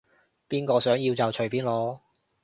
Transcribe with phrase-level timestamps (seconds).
[0.49, 1.99] 邊個想要就隨便攞